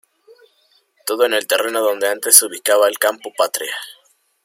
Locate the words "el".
1.35-1.45, 2.87-2.97